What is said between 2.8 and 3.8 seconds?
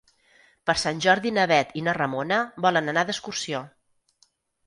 anar d'excursió.